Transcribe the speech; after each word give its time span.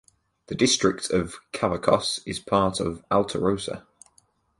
The 0.47 0.55
district 0.55 1.11
of 1.11 1.35
Cavacos 1.53 2.21
is 2.25 2.39
part 2.39 2.79
of 2.79 3.07
Alterosa. 3.11 3.83